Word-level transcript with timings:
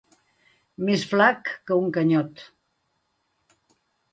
Més 0.87 1.03
flac 1.11 1.51
que 1.69 1.77
un 1.81 1.91
canyot. 1.99 2.43